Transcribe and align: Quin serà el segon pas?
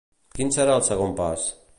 Quin 0.37 0.49
serà 0.55 0.77
el 0.79 0.83
segon 0.87 1.13
pas? 1.21 1.45